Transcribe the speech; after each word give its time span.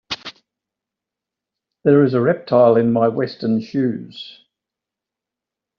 There 1.83 2.03
is 2.03 2.15
a 2.15 2.21
reptile 2.21 2.75
in 2.75 2.91
my 2.91 3.07
western 3.07 3.61
shoes. 3.61 4.43